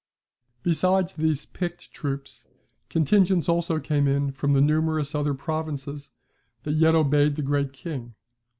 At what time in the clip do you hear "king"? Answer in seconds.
7.71-8.15